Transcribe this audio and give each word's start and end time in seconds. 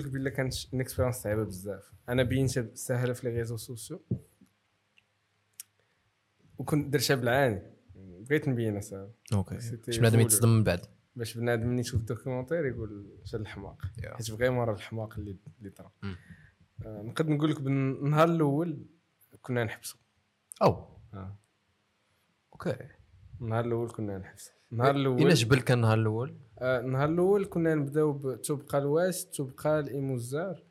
لك 0.00 0.06
بلا 0.06 0.30
كانت 0.30 0.54
une 0.72 0.80
expérience 0.80 1.16
صعيبة 1.16 1.44
بزاف. 1.44 1.92
أنا 2.08 2.22
بينتها 2.22 2.74
ساهلة 2.74 3.12
في 3.12 3.28
les 3.28 3.36
réseaux 3.36 3.56
sociaux 3.56 4.02
وكنت 6.58 6.92
درتها 6.92 7.16
بالعاني. 7.16 7.62
بغيت 7.94 8.48
نبينها 8.48 8.80
ساهله 8.80 9.10
okay. 9.32 9.54
باش 9.86 9.98
بنادم. 9.98 10.20
يتصدم 10.20 10.48
من 10.48 10.64
بعد. 10.64 10.80
باش 11.16 11.38
بنادم 11.38 11.68
ملي 11.68 11.80
يشوف 11.80 12.00
ال 12.00 12.05
documentaire 12.05 12.66
يقول 12.66 13.20
شهاد 13.24 13.40
الحماق. 13.40 13.82
Yeah. 13.82 14.06
حيت 14.06 14.30
vraiment 14.30 14.64
راه 14.64 14.74
الحماق 14.74 15.14
اللي 15.18 15.36
اللي 15.58 15.70
طرا. 15.70 15.92
آه، 16.02 17.02
نقدر 17.02 17.32
نقول 17.32 17.50
لك 17.50 17.60
بالنهار 17.60 18.28
الأول 18.28 18.86
كنا 19.42 19.64
نحبسوا 19.64 20.00
أو. 20.62 20.98
آه. 21.14 21.36
okay. 22.52 22.76
النهار 23.40 23.64
الأول 23.64 23.90
كنا 23.90 24.18
نحبسوا 24.18 24.52
النهار 24.72 24.96
الأول 24.96 25.34
جبل 25.34 25.60
كان 25.60 25.78
النهار 25.78 25.98
الأول؟ 25.98 26.36
النهار 26.62 27.08
الأول 27.08 27.46
كنا 27.46 27.74
نبداو 27.74 28.12
بتبقى 28.12 28.78
الواس 28.78 29.30
تبقى 29.30 29.80
الإيموزار 29.80 30.62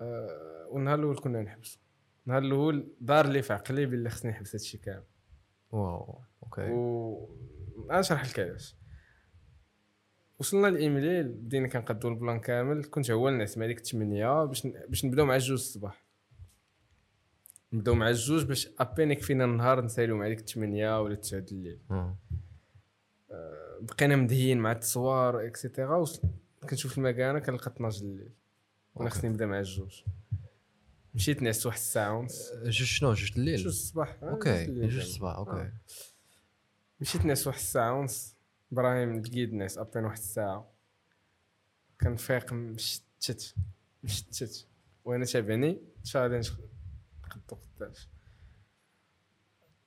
آه، 0.00 0.66
والنهار 0.70 0.98
الأول 0.98 1.18
كنا 1.18 1.42
نحبسوا 1.42 1.80
النهار 2.26 2.42
الأول 2.42 2.88
دار 3.00 3.26
لي 3.26 3.42
في 3.42 3.52
عقلي 3.52 3.86
باللي 3.86 4.10
خصني 4.10 4.30
نحبس 4.30 4.54
هادشي 4.54 4.78
كامل. 4.78 5.04
واو 5.72 6.18
أوكي. 6.42 6.70
و 6.70 7.28
نشرح 7.90 8.30
لك 8.30 8.40
علاش 8.40 8.76
وصلنا 10.38 10.66
لايميليل 10.66 11.28
بدينا 11.28 11.68
كنقادو 11.68 12.08
البلان 12.08 12.40
كامل 12.40 12.84
كنت 12.84 13.10
هو 13.10 13.28
الناس 13.28 13.58
مع 13.58 13.66
ديك 13.66 13.78
الثمانية 13.78 14.44
باش 14.44 14.66
ن- 14.66 14.74
باش 14.88 15.04
نبداو 15.04 15.26
مع 15.26 15.34
الجوج 15.34 15.52
الصباح. 15.58 16.04
نبداو 17.72 17.94
مع 17.94 18.08
الجوج 18.08 18.44
باش 18.44 18.68
أبين 18.78 19.10
يكفينا 19.10 19.44
النهار 19.44 19.84
نساليو 19.84 20.16
مع 20.16 20.28
ديك 20.28 20.38
الثمانية 20.38 21.02
ولا 21.02 21.14
التسعة 21.14 21.40
د 21.40 21.48
الليل. 21.52 21.80
آه. 21.90 22.16
بقينا 23.84 24.16
مدهيين 24.16 24.58
مع 24.58 24.72
التصوار 24.72 25.46
اكسيتيرا 25.46 26.04
كنشوف 26.70 26.98
المكانه 26.98 27.38
كنلقى 27.38 27.70
12 27.70 28.00
د 28.00 28.02
الليل. 28.02 28.32
وأنا. 28.94 29.10
خصني 29.10 29.30
نبدا 29.30 29.46
مع 29.46 29.58
الجوج. 29.58 30.02
مشيت 31.14 31.42
نعست 31.42 31.66
واحد 31.66 31.78
الساعة 31.78 32.18
ونص 32.18 32.52
جوج 32.52 32.70
شنو؟ 32.70 33.12
جوج 33.12 33.32
الليل؟ 33.36 33.56
جوج 33.56 33.66
الصباح. 33.66 34.18
آه، 34.22 34.30
أوكي 34.30 34.64
جوج 34.66 34.76
كامل. 34.76 34.96
الصباح 34.96 35.36
أوكي. 35.36 35.50
آه. 35.50 35.72
مشيت 37.00 37.24
ناس 37.24 37.46
واحد 37.46 37.58
الساعة 37.58 37.92
ونص 37.98 38.36
إبراهيم 38.72 39.20
لقيت 39.20 39.52
ناس 39.52 39.78
ابين 39.78 40.04
واحد 40.04 40.18
الساعة. 40.18 40.70
كنفيق 42.00 42.52
مشتت 42.52 43.54
مشتت 44.02 44.66
وأنا 45.04 45.24
تابعني 45.24 45.82
تشالنج 46.04 46.50
خدو 47.22 47.56
قداش 47.56 48.08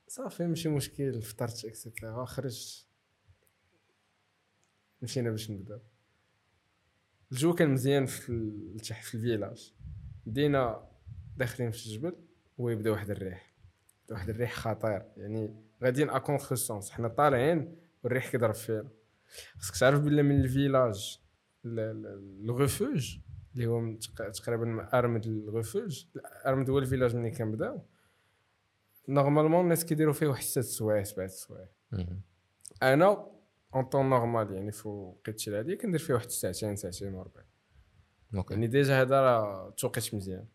صافي 0.08 0.48
ماشي 0.48 0.70
مشكل 0.70 1.22
فطرت 1.22 1.66
et 1.66 1.81
cetera 1.81 2.26
خرجت. 2.26 2.87
مشينا 5.02 5.30
باش 5.32 5.52
نبداو 5.52 5.80
الجو 7.32 7.54
كان 7.54 7.70
مزيان 7.70 8.06
في 8.06 8.30
ال- 8.30 8.80
تحت 8.80 9.06
في 9.06 9.16
ال 9.16 9.22
village. 9.22 9.74
بدينا 10.26 10.90
داخلين 11.38 11.72
في 11.72 11.86
الجبل 11.86 12.16
ويبدأ 12.58 12.92
واحد 12.92 13.10
الريح. 13.12 13.54
واحد 14.12 14.30
الريح 14.30 14.54
خطير. 14.56 15.02
يعني 15.18 15.56
غاديين 15.84 16.10
à 16.10 16.18
contre-sens 16.18 16.92
حنا 16.92 17.08
طالعين 17.08 17.76
والريح 18.04 18.32
كيضرب 18.32 18.54
فينا. 18.54 18.90
خصك 19.58 19.78
تعرف 19.80 20.00
بلي 20.00 20.24
من 20.24 20.42
ال 20.42 20.51
village 20.51 21.20
ال 21.66 21.87
refuge 21.87 23.18
اللي 23.54 23.68
هو 23.68 23.94
تقريبا 24.34 24.90
أرمد 25.00 25.26
الغوفوج 25.26 26.06
ارمد 26.46 26.70
هو 26.70 26.80
ال 26.80 26.84
village 26.84 27.16
ملي 27.16 27.32
كنبداو. 27.32 27.82
normalement 29.10 29.64
الناس 29.64 29.86
كيديروا 29.86 30.14
فيه 30.14 30.28
واحد 30.28 30.44
ست 30.44 30.60
سوايع 30.60 31.04
سبعة 31.04 31.28
سوايع. 31.28 31.68
أنا 32.84 33.37
en 33.76 33.84
temps 33.84 34.10
normal 34.10 34.54
يعني 34.54 34.72
في 34.72 34.88
وقيت 34.88 35.48
العادي 35.48 35.76
كندير 35.76 36.00
فيه 36.00 36.14
واحد 36.14 36.30
ساعتين 36.30 36.76
ساعتين 36.76 37.14
وربع. 37.14 37.42
okay. 38.36 38.54
يعني 38.54 38.68
déjà 38.68 39.02
هذا 39.02 39.22
راه 39.22 39.70
توقيت 39.78 40.16
مزيان. 40.16 40.48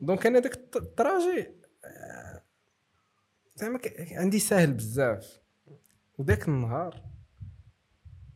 donc 0.00 0.26
أنا 0.26 0.38
داك 0.38 0.76
ال 0.76 0.87
trajet 0.87 1.54
آه، 1.84 2.42
زعما 3.54 3.80
عندي 4.12 4.38
ساهل 4.38 4.72
بزاف. 4.72 5.40
وداك 6.18 6.48
النهار 6.48 7.04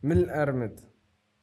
من 0.03 0.17
الأرمد 0.17 0.79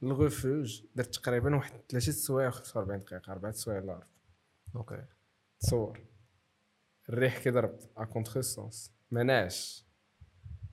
للغوفوج 0.03 0.83
درت 0.95 1.15
تقريبا 1.15 1.56
واحد 1.56 1.81
ثلاثة 1.89 2.12
سوايع 2.12 2.49
و 2.49 2.50
45 2.50 2.99
دقيقة 2.99 3.33
أربعة 3.33 3.53
سوايع 3.53 3.81
لا 3.81 3.93
أربعة 3.93 4.09
okay. 4.77 5.05
تصور. 5.61 6.06
الريح 7.09 7.39
كيضرب 7.39 7.78
à 7.97 8.05
contre 8.05 8.41
sens 8.41 8.93
مناش 9.11 9.87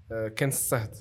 كان 0.10 0.50
الصهد. 0.50 0.96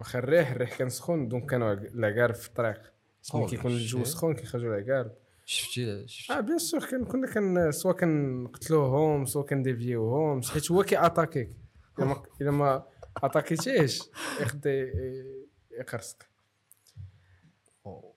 واخا 0.00 0.18
الريح 0.18 0.50
الريح 0.50 0.78
كان 0.78 0.88
سخون 0.88 1.28
donc 1.28 1.50
كانوا 1.50 1.72
العقارب 1.72 2.34
في 2.34 2.48
الطريق. 2.48 2.92
ملي 3.34 3.46
كيكون 3.46 3.70
الجو. 3.70 4.04
سخون 4.04 4.34
كيخرجوا 4.34 4.76
العقارب. 4.76 5.12
شفتي 5.44 6.08
شفتي. 6.08 6.32
آه 6.32 6.40
bien 6.40 6.58
sûr 6.58 6.84
كان 6.86 7.04
كنا 7.04 7.26
كان 7.26 7.72
سوا 7.72 7.92
كنقتلوهم 7.92 9.24
سوا 9.24 9.42
كنديفيوهم 9.42 10.42
حيت 10.42 10.70
هو 10.72 10.82
كي 10.82 11.06
اتاكيك 11.06 11.56
إلا 11.98 12.06
ما 12.06 12.22
إلا 12.40 12.50
ما 12.50 12.86
اتاكيتيش 13.16 14.02
ياخد 14.40 14.66
ي- 14.66 15.46
يقرصك. 15.70 16.26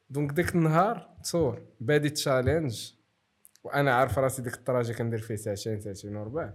donc 0.10 0.32
ديك 0.32 0.56
النهار 0.56 1.10
تصور 1.24 1.62
بادي 1.80 2.10
challenge 2.10 2.92
وأنا 3.64 3.94
عارف 3.96 4.20
راسي 4.20 4.42
ديك 4.42 4.54
ال 4.54 4.59
trajet 4.59 4.94
كندير 4.94 5.20
فيه 5.20 5.36
ساعتين 5.36 5.80
ساعتين 5.82 6.16
وربع. 6.16 6.54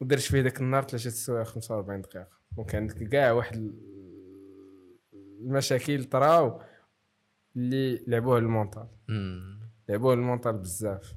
ودرت 0.00 0.20
فيه 0.20 0.42
داك 0.42 0.60
النهار 0.60 0.82
ثلاثة 0.82 1.10
سوايع 1.10 1.44
45 1.44 2.00
دقيقة. 2.00 2.28
donc 2.56 2.74
عندك 2.74 3.08
كاع 3.08 3.32
واحد 3.32 3.56
ال- 3.56 3.96
المشاكل 5.40 6.04
طراو 6.04 6.60
اللي 7.56 8.04
لعبوها 8.06 8.38
ال 8.38 8.45
mental 8.45 8.88
مم. 9.08 9.60
لعبوه 9.88 10.14
ال 10.14 10.19
mental 10.19 10.52
بزاف. 10.58 11.14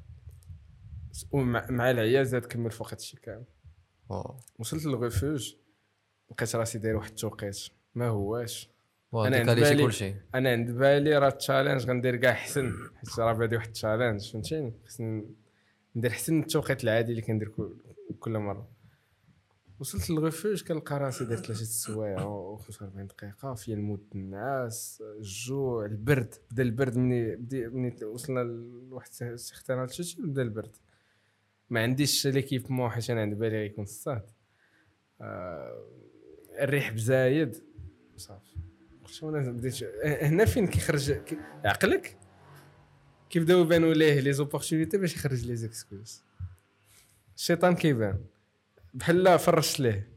ومع 1.32 1.66
مع 1.70 1.90
العيال 1.90 2.26
زاد 2.26 2.44
كمل 2.44 2.70
فوق 2.70 2.90
هادشي 2.92 3.16
كامل. 3.20 3.44
وصلت 4.58 4.86
للغوفوج 4.86 5.54
لقيت 6.30 6.56
راسي 6.56 6.78
داير 6.78 6.96
واحد 6.96 7.08
التوقيت. 7.10 7.58
ما 7.94 8.08
هواش. 8.08 8.70
décalé 9.14 9.41
تي 9.41 9.50
عند 9.50 9.60
بالي- 9.60 9.82
كلشي. 9.84 10.14
أنا 10.34 10.50
عند 10.50 10.70
بالي 10.70 11.18
راه 11.18 11.28
ال 11.28 11.34
challenge 11.34 11.86
غندير 11.86 12.16
كاع 12.16 12.32
حسن. 12.32 12.72
حيت 12.96 13.18
راه 13.18 13.32
بادي 13.32 13.56
واحد 13.56 13.66
ال 13.66 13.73
challenge 13.73 14.32
فهمتيني؟ 14.32 14.72
خصني 14.86 15.34
ندير 15.96 16.10
حسن 16.10 16.40
التوقيت 16.40 16.84
العادي 16.84 17.10
اللي 17.10 17.22
كندير 17.22 17.48
كل, 18.18 18.38
مرة. 18.38 18.68
وصلت 19.80 20.10
للغوفوج 20.10 20.62
كنلقى 20.64 20.98
راسي 20.98 21.24
درت 21.24 21.46
ثلاثة 21.46 21.64
سوايع 21.64 22.22
و 22.24 22.56
45 22.56 23.06
دقيقة. 23.06 23.54
فيا 23.54 23.74
الموت 23.74 24.04
النعاس 24.14 25.02
الجوع 25.18 25.84
البرد. 25.86 26.34
بدا 26.50 26.62
البرد 26.62 26.96
مني 26.98 27.36
بدي 27.36 27.68
مني 27.68 28.04
وصلنا 28.04 28.40
لواحد 28.40 29.12
certaine 29.36 29.82
altitude 29.82 30.22
بدا 30.22 30.42
البرد. 30.42 30.76
ما 31.70 31.82
عنديش 31.82 32.26
l'équipement 32.26 32.90
حيت 32.90 33.10
أنا 33.10 33.20
عند 33.20 33.34
بالي 33.34 33.56
غيكون 33.56 33.84
الصهد 33.84 34.26
آه 35.20 35.86
الريح 36.60 36.92
بزايد. 36.92 37.56
صافي. 38.16 38.56
قلت 39.04 39.22
وأنا 39.22 39.50
بديت 39.50 39.84
هنا 40.04 40.44
فين 40.44 40.66
كيخرج 40.66 41.12
كي- 41.12 41.38
عقلك؟ 41.64 42.18
كيبداو 43.30 43.60
يبانوا 43.60 43.94
ليه 43.94 44.20
les 44.20 44.32
opportunités 44.32 44.98
باش 44.98 45.14
يخرج 45.16 45.46
les 45.46 45.56
excuses. 45.56 46.22
الشيطان 47.36 47.74
كيبان. 47.74 48.18
بحال 48.94 49.22
لا 49.22 49.36
فرشت 49.36 49.80
ليه. 49.80 50.08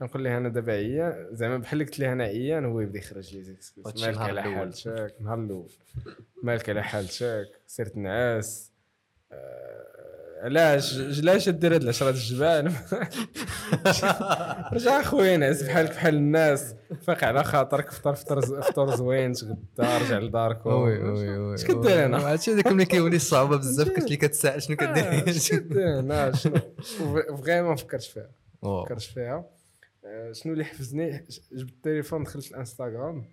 نقول 0.00 0.22
ليه 0.22 0.38
أنا 0.38 0.48
دابا 0.48 0.72
عيان 0.72 1.28
زعما 1.32 1.56
بحال 1.56 1.78
قلت 1.78 1.98
ليه 1.98 2.12
أنا 2.12 2.24
عيان 2.24 2.64
هو 2.64 2.80
يبدا 2.80 2.98
يخرج 2.98 3.36
les 3.36 3.42
excuses. 3.42 4.02
مالك 4.04 4.18
على. 4.18 4.42
حالتك 4.42 5.14
النهار 5.20 5.38
الأول. 5.38 5.70
مالك 6.42 6.68
على 6.68 6.84
حالتك 6.84 7.48
سير 7.66 7.96
تنعس. 7.96 8.70
آه، 9.32 10.21
علاش 10.42 10.98
علاش 10.98 11.48
دير 11.48 11.74
هاد 11.74 11.82
العشرة 11.82 12.10
د 12.10 12.14
الجبال 12.14 12.66
رجع 14.72 15.00
اخويا 15.00 15.36
نعس 15.36 15.62
بحالك 15.62 15.90
بحال 15.90 16.14
الناس. 16.14 16.74
فاق 17.02 17.24
على 17.24 17.44
خاطرك 17.44 17.90
فطر 17.90 18.14
فطر 18.14 18.62
فطور 18.62 18.96
زوين 18.96 19.32
تغدا 19.32 19.98
رجع 19.98 20.18
لدارك 20.18 20.66
oui 20.66 20.72
oui 20.74 21.38
oui 21.38 21.54
اش 21.54 21.64
كدير 21.64 22.06
هنا؟ 22.06 22.32
هادشي 22.32 22.52
هذاك 22.52 22.66
ملي 22.66 22.84
كيولي 22.84 23.16
الصعوبه 23.16 23.56
بزاف 23.56 23.88
كتولي 23.88 24.16
كتسائل 24.16 24.62
شنو 24.62 24.76
آه، 24.80 24.84
كدير؟ 24.84 25.36
اش 25.36 25.50
كدير؟ 25.50 26.00
هنا 26.00 26.32
شنو؟ 26.32 26.60
vraiment 27.42 27.76
فكرت 27.76 28.02
فيها. 28.02 28.30
فكرت 28.62 29.02
فيها. 29.02 29.44
آه، 30.04 30.32
شنو 30.32 30.52
اللي 30.52 30.64
حفزني؟ 30.64 31.26
جبت 31.52 31.70
التليفون 31.72 32.22
دخلت 32.22 32.50
الانستغرام. 32.50 33.24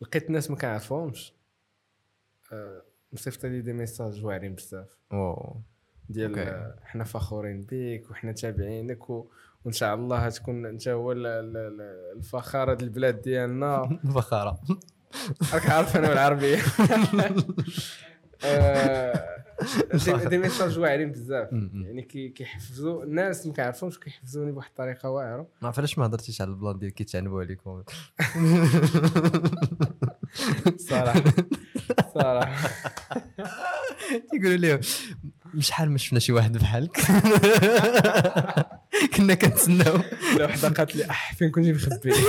لقيت 0.00 0.30
ناس 0.30 0.50
ما 0.50 0.56
كنعرفهمش. 0.56 1.34
آه، 2.52 2.82
مصيفط 3.12 3.46
لي 3.46 3.60
des 3.60 3.72
messages 3.72 4.24
واعرين 4.24 4.54
بزاف. 4.54 4.98
ديال. 6.08 6.38
آه، 6.38 6.74
حنا 6.84 7.04
فخورين 7.04 7.66
بك 7.70 8.10
وحنا 8.10 8.32
تابعينك 8.32 9.10
و... 9.10 9.26
وإن 9.64 9.72
شاء 9.72 9.94
الله 9.94 10.28
تكون 10.28 10.66
أنت 10.66 10.88
هو 10.88 11.12
ال- 11.12 11.26
ال- 11.26 11.56
ال- 11.56 12.16
الفخارة 12.16 12.74
ديال 12.74 12.88
البلاد 12.88 13.22
ديالنا. 13.22 13.98
فخاره 14.14 14.60
راك 15.54 15.70
عارف 15.70 15.96
أنا 15.96 16.08
بالعربية. 16.08 16.58
آه، 18.44 19.26
des- 20.28 20.38
messages 20.38 20.78
واعرين 20.78 21.12
بزاف. 21.12 21.48
يعني 21.52 22.02
كي- 22.02 22.28
كيحفزوا 22.28 23.04
الناس 23.04 23.46
ما 23.46 23.52
كيعرفوش 23.52 23.98
كيحفزوني 23.98 24.52
بواحد 24.52 24.68
الطريقة 24.68 25.10
واعرة. 25.10 25.46
ما 25.62 25.68
عرف 25.68 25.78
علاش 25.78 25.98
ما 25.98 26.06
هضرتيش 26.06 26.40
على 26.40 26.50
ال 26.50 26.56
plan 26.56 26.78
ديال 26.78 26.94
كيتعنبوا 26.94 27.40
عليكم. 27.40 27.82
صراحة. 30.76 31.22
صراحة. 32.14 32.68
تيقولوا 34.30 34.56
ليه 34.56 34.80
شحال 35.60 35.90
ما 35.90 35.98
شفنا 35.98 36.18
شي 36.18 36.32
واحد 36.32 36.58
بحالك 36.58 36.96
كنا 39.16 39.34
كنتسناو. 39.34 40.00
لا 40.38 40.44
وحدة 40.44 40.68
قالت 40.68 40.96
لي 40.96 41.10
أح 41.10 41.34
فين 41.34 41.50
كنتي 41.50 41.72
مخبي؟ 41.72 42.12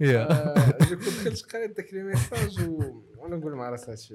يا. 0.00 0.30
آه، 0.30 0.78
جو 0.90 0.96
كنت 0.96 1.08
دخلت 1.08 1.56
قريت 1.56 1.76
داك 1.76 1.94
لي 1.94 2.02
ميساج 2.02 2.68
وأنا 3.16 3.36
نقول 3.36 3.54
مع 3.54 3.70
راسي 3.70 3.90
هادشي 3.90 4.14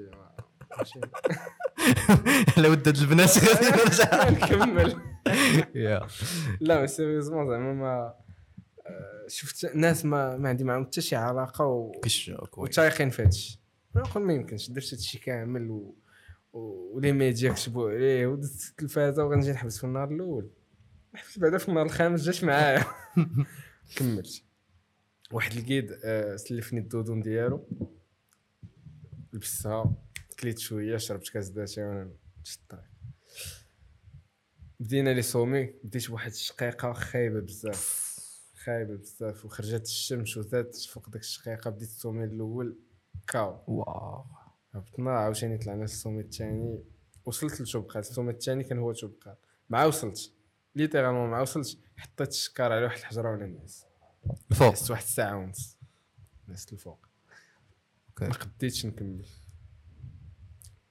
على 2.56 2.68
وداد 2.68 2.96
البنات. 2.96 3.38
غادي 3.38 3.66
نرجع 3.66 4.28
نكمل. 4.30 4.96
يا. 5.74 6.06
لا 6.60 6.82
بس 6.82 6.96
sérieusement 6.96 7.48
زعما 7.48 7.72
ما 7.72 8.14
آه، 8.86 9.26
شفت 9.28 9.70
ناس 9.74 10.04
ما 10.04 10.36
ما 10.36 10.48
عندي 10.48 10.64
معاهم 10.64 10.84
حتى 10.84 11.00
شي 11.00 11.16
علاقة 11.16 11.64
و... 11.64 11.92
وتايقين 12.56 13.10
في 13.10 13.22
هادشي. 13.22 13.61
ما 13.94 14.32
يمكنش 14.32 14.70
درت 14.70 14.94
هادشي 14.94 15.18
كامل 15.18 15.70
و... 15.70 15.94
و 16.52 16.67
les 16.67 17.12
médias 17.12 17.52
كتبوا 17.52 17.90
عليه 17.90 18.26
ودزت 18.26 18.70
التلفازة 18.70 19.24
وغنجي 19.24 19.52
نحبس 19.52 19.78
في 19.78 19.84
النهار 19.84 20.10
الأول. 20.10 20.50
حبست 21.14 21.38
بعدا 21.38 21.58
في 21.58 21.68
النهار 21.68 21.86
الخامس 21.86 22.22
جات 22.22 22.44
معايا. 22.44 22.84
كملت. 23.96 24.42
واحد 25.32 25.52
ال 25.52 25.60
guide 25.60 25.98
آه، 26.04 26.36
سلفني 26.36 26.80
ال 26.80 26.85
doudoune 26.85 27.22
ديالو. 27.22 27.68
لبستها 29.32 29.94
كليت 30.40 30.58
شوية 30.58 30.96
شربت 30.96 31.28
كاس 31.28 31.48
داتاي 31.48 31.84
وأنا 31.84 32.10
الطريق. 32.56 32.84
بدينا 34.80 35.10
les 35.10 35.22
sommets 35.22 35.74
بديت 35.84 36.08
بواحد 36.08 36.30
الشقيقة 36.30 36.92
خايبة 36.92 37.40
بزاف. 37.40 38.12
خايبة 38.64 38.96
بزاف 38.96 39.44
وخرجت 39.44 39.86
الشمس 39.86 40.36
وزادت 40.36 40.76
فوق 40.76 41.08
داك 41.08 41.22
الشقيقة 41.22 41.70
بديت 41.70 41.88
ال 41.88 41.93
sommet 41.93 42.24
الأول. 42.24 42.78
KO. 43.26 43.64
واو. 43.66 44.24
هبطنا 44.72 45.10
عاوتاني 45.10 45.58
طلعنا 45.58 45.84
ال 45.84 45.89
sommet 45.89 46.20
الثاني 46.20 46.84
وصلت 47.24 47.60
لتوبقال 47.60 47.98
ال 47.98 48.03
sommet 48.03 48.30
الثاني 48.30 48.64
كان 48.64 48.78
هو 48.78 48.92
توبقال 48.92 49.36
مع 49.70 49.84
وصلت 49.84 50.32
littéralement 50.74 51.30
مع 51.30 51.40
وصلت 51.40 51.78
حطيت 51.96 52.28
الشكار 52.28 52.72
على 52.72 52.84
واحد 52.84 52.98
الحجرة 52.98 53.30
وأنا 53.30 53.46
نعس 53.46 53.86
الفوق. 54.50 54.72
نعست 54.72 54.90
واحد 54.90 55.02
الساعة 55.02 55.36
ونص. 55.36 55.78
نعست 56.48 56.72
الفوق 56.72 57.06
okay. 58.08 58.24
ما 58.24 58.32
قديتش 58.32 58.86
نكمل. 58.86 59.26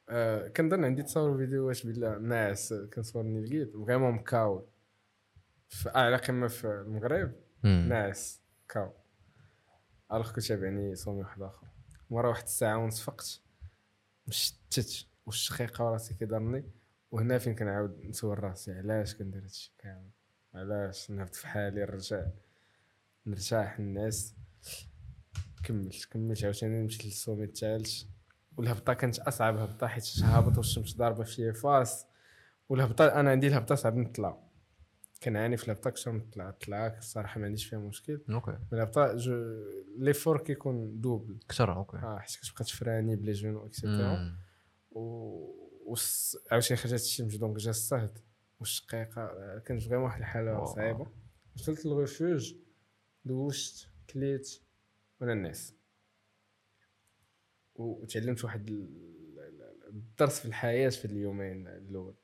آه 0.10 0.48
كنظن 0.48 0.86
عندي 0.86 1.04
تصاور 1.04 1.38
فيديوهات 1.38 1.86
بالله 1.86 2.18
ناس 2.18 2.74
كنصورني 2.94 3.45
لقيت 3.45 3.72
vraiment 3.78 4.12
مكاول 4.12 4.66
في 5.69 5.95
اعلى 5.95 6.16
قمة 6.16 6.48
في 6.48 6.68
المغرب. 6.68 7.36
ناعس 7.63 8.42
KO. 8.69 8.94
alors 10.12 10.31
كنت 10.31 10.45
تابعني 10.45 10.95
sommet 10.95 11.19
واحد 11.19 11.42
آخر. 11.42 11.68
مرة 12.12 12.30
واحد 12.30 12.44
الساعة 12.44 12.78
ونص 12.78 13.02
فقت 13.02 13.42
مشتت 14.28 15.06
والشقيقة 15.25 15.86
وراسي 15.86 16.13
كيضرني 16.13 16.63
وهنا 17.12 17.38
فين 17.38 17.56
كنعاود 17.56 18.06
نسول 18.06 18.44
راسي 18.44 18.72
علاش 18.72 19.16
كندير 19.16 19.44
هادشي 19.44 19.74
كامل؟ 19.78 20.10
علاش 20.56 21.12
نهبط 21.12 21.36
في 21.36 21.48
حالي 21.48 21.81
نرجع 21.81 22.25
نرتاح 23.25 23.80
الناس. 23.80 24.36
كملت 25.63 26.06
كملت 26.06 26.44
عاوتاني 26.44 26.84
مشيت 26.84 27.06
لل 27.06 27.15
sommet 27.15 27.44
الثالث. 27.44 28.04
والهبطة 28.57 28.94
كانت 28.94 29.19
أصعب 29.19 29.57
هبطة 29.57 29.88
حيت 29.88 30.19
هابط 30.24 30.57
والشمس 30.57 30.96
ضاربة 30.96 31.24
فيا 31.24 31.52
face. 31.51 32.06
والهبطة 32.69 33.06
أنا 33.06 33.31
عندي 33.31 33.48
الهبطة 33.48 33.75
صعب 33.75 33.96
نطلع. 33.96 34.38
كنعاني 35.24 35.57
في 35.57 35.64
الهبطة 35.66 35.88
أكثر 35.88 36.12
من 36.12 36.19
الطلعة 36.19 36.50
الطلعة 36.50 36.98
الصراحة 36.98 37.40
ما 37.40 37.46
عنديش 37.46 37.66
فيها 37.66 37.80
مشكل. 37.80 38.22
okay. 38.30 38.57
الهبطة 38.74 39.16
جو 39.16 39.34
l'effort 40.01 40.44
كيكون 40.44 41.01
double 41.01 41.39
كثر 41.50 41.75
okay 41.75 41.98
آه 41.98 42.18
حيت 42.19 42.36
كتبقى 42.42 42.63
تفراني 42.63 43.15
ب 43.16 43.19
les 43.19 43.31
genoux 43.31 43.66
et 43.66 43.81
cetera. 43.81 44.36
و 44.92 45.01
وس- 45.86 46.38
عاوتاني 46.51 46.77
خرجت 46.77 46.94
الشمس 46.94 47.36
donc 47.36 47.57
جا 47.57 47.69
الصهد 47.69 48.19
والشقيقة 48.59 49.21
آه، 49.21 49.59
كانت 49.65 49.81
vraiment 49.83 50.04
واحد 50.06 50.19
الحالة 50.19 50.53
واو. 50.53 50.65
صعيبة 50.75 51.07
وصلت 51.56 51.86
للغوفوج 51.86 52.53
دوشت 53.25 53.88
كليت 54.09 54.62
وأنا 55.21 55.33
ناعس 55.33 55.75
وتعلمت 57.75 58.44
واحد 58.44 58.69
ال- 58.69 59.39
ال- 59.39 59.88
الدرس 59.89 60.39
في 60.39 60.45
الحياة 60.45 60.89
في 60.89 61.06
اليومين 61.06 61.68
الأول 61.68 62.15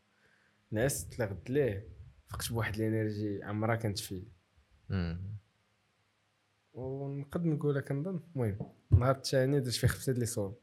نعست 0.72 1.14
تلغت 1.14 1.50
ليه 1.50 1.88
فقت 2.28 2.52
بواحد 2.52 2.76
ال 2.76 2.84
énergie 2.84 3.44
عمرها 3.44 3.76
كانت 3.76 4.00
فيه. 4.00 4.24
ونقد 6.78 7.46
نقولها 7.46 7.82
كنظن 7.82 8.20
المهم 8.36 8.58
النهار 8.92 9.16
الثاني 9.16 9.60
درت 9.60 9.74
فيه 9.74 9.88
خمسة 9.88 10.14
les 10.14 10.26
sommets 10.26 10.56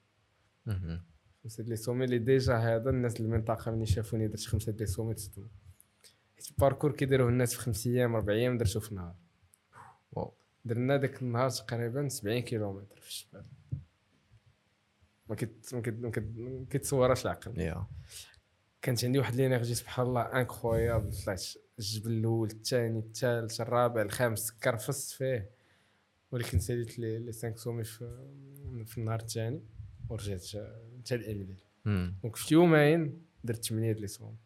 مم. 0.67 1.05
خمسة 1.43 1.65
les 1.65 1.77
sommets 1.77 2.05
اللي 2.05 2.19
déjà 2.19 2.57
هاد 2.57 2.91
الناس 2.91 3.21
المنطقة 3.21 3.71
ملي 3.71 3.87
شافوني 3.87 4.29
درت 4.29 4.41
خمسة 4.47 4.73
les 4.73 4.87
sommets 4.87 5.15
تصدموا 5.15 5.49
حيت 6.37 6.51
ال 6.51 6.55
parcours 6.55 6.93
كيديروه 6.93 7.29
الناس 7.29 7.55
في 7.55 7.61
خمس 7.61 7.87
أيام 7.87 8.15
أربع 8.15 8.33
أيام 8.33 8.59
درتو 8.59 8.81
في 8.81 8.95
نهار 8.95 9.15
واو. 10.13 10.35
درنا 10.65 10.97
داك 10.97 11.23
النهار 11.23 11.51
تقريبا 11.51 12.09
70 12.09 12.41
كيلومتر 12.41 13.01
في 13.01 13.11
الجبال 13.11 13.51
ما 15.29 15.29
ما 15.29 15.35
كيت 15.35 15.75
ما 15.75 15.81
كيت- 15.81 16.35
ما 16.37 16.67
كيتصورش 16.71 17.25
العقل. 17.27 17.85
كانت 18.83 19.05
عندي 19.05 19.19
واحد 19.19 19.35
l'énergie 19.35 19.75
سبحان 19.75 20.07
الله 20.07 20.23
incroyable 20.23 21.13
طلعت 21.25 21.43
الجبل 21.79 22.11
الأول 22.11 22.49
الثاني 22.51 22.99
الثالث 22.99 23.61
الرابع 23.61 24.03
الخامس 24.03 24.51
كرفست 24.51 25.11
فيه. 25.11 25.54
ولكن 26.35 26.59
ساليت 26.59 26.99
les 26.99 27.19
les 27.19 27.33
5 27.33 27.55
sommets 27.57 27.85
في 27.85 28.29
في 28.87 28.99
النهار 28.99 29.21
الثاني 29.21 29.63
ورجعت 30.09 30.47
حتى 30.99 31.17
لإمليل 31.17 31.57
مم. 31.85 32.15
donc 32.23 32.37
في 32.37 32.55
يومين 32.55 33.23
درت 33.45 33.65
8 33.65 33.93
les 33.93 34.07
sommets 34.07 34.37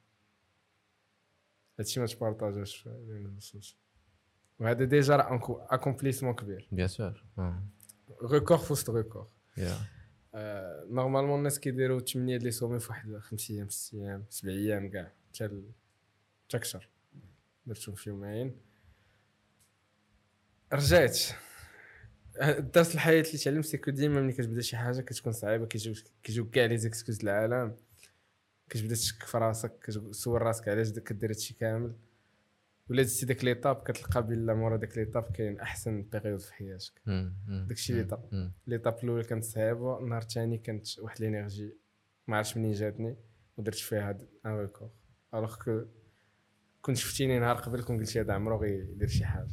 هادشي 1.78 2.00
ما 2.00 2.06
تبارطاجاش 2.06 2.88
بين 2.88 3.26
النصوص 3.26 3.76
وهذا 4.58 4.84
déjà 4.84 5.16
راه 5.16 5.66
accomplissement 5.70 6.34
كبير. 6.34 6.68
bien 6.72 6.88
sûr. 6.88 7.24
record 8.22 8.58
في 8.58 8.72
وسط 8.72 8.90
record 8.90 9.28
normalement 10.90 11.38
الناس 11.38 11.60
كيديروا 11.60 12.00
8 12.00 12.36
les 12.38 12.50
sommets 12.50 12.78
في 12.80 12.88
واحد 12.88 13.16
5 13.18 13.54
أيام 13.54 13.68
6 13.68 13.98
أيام 13.98 14.24
7 14.30 14.52
أيام 14.52 14.90
كاع 14.90 15.12
حتى 15.34 15.44
حتى 16.44 16.56
أكثر. 16.56 16.88
درتهم 17.66 17.94
في 17.94 18.10
يومين. 18.10 18.56
رجعت. 20.72 21.18
الدرس 22.42 22.94
الحياة 22.94 23.22
اللي 23.22 23.38
تعلمت 23.38 23.64
c'est 23.64 23.81
que 23.81 23.90
ديما 23.90 24.20
ملي 24.20 24.32
كتبدا 24.32 24.60
شي 24.60 24.76
حاجة 24.76 25.00
كتكون 25.00 25.32
صعيبة 25.32 25.66
كيجيو 25.66 25.94
كيجيو 26.22 26.50
كاع 26.50 26.64
les 26.64 26.76
excuses 26.76 27.15
د 27.15 27.20
العالم 27.22 27.76
كتبدا 28.68 28.94
تشك 28.94 29.22
في 29.22 29.38
راسك 29.38 29.78
كتسول 29.78 30.42
راسك 30.42 30.68
علاش 30.68 30.92
كدير 30.92 31.30
هادشي 31.30 31.54
كامل 31.54 31.92
ولا 32.90 33.02
دزتي 33.02 33.26
داك 33.26 33.44
l'étape 33.44 33.76
كتلقى 33.76 34.26
بلا 34.26 34.54
مورا 34.54 34.76
داك 34.76 34.98
l'étape 34.98 35.22
كاين 35.22 35.60
أحسن 35.60 36.02
période 36.02 36.40
في 36.40 36.54
حياتك. 36.54 36.92
داكشي. 37.66 37.92
مم. 38.32 38.52
l'étape 38.66 38.98
الاولى 39.04 39.24
كانت 39.24 39.44
صعيبة 39.44 39.98
النهار 39.98 40.22
الثاني 40.22 40.58
كانت 40.58 40.98
واحد 40.98 41.20
l'énergie 41.20 41.76
ما 42.26 42.36
عرفتش 42.36 42.56
منين 42.56 42.72
جاتني 42.72 43.16
ودرت 43.56 43.74
فيها 43.74 44.08
هاد 44.08 44.28
un 44.46 44.50
record 44.58 44.90
alors 45.34 45.56
que 45.56 45.84
كنت 46.82 46.96
شفتيني 46.96 47.38
نهار 47.38 47.56
قبل 47.56 47.82
كون 47.82 47.98
قلتي 47.98 48.20
هذا 48.20 48.32
عمرو 48.32 48.56
غيدير 48.56 49.08
شي 49.08 49.24
حاجة 49.24 49.48